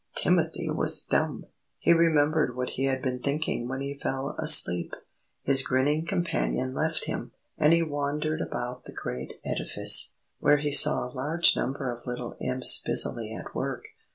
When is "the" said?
8.85-8.93